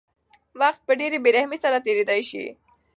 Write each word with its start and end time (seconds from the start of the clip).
وخت 0.59 0.81
په 0.87 0.93
ډېرې 0.99 1.17
بېرحمۍ 1.25 1.57
سره 1.65 1.83
تېرېدلی 1.85 2.21
شي. 2.29 2.45